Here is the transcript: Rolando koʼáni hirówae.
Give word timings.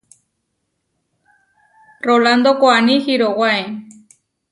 Rolando 2.07 2.49
koʼáni 2.59 2.95
hirówae. 3.05 3.59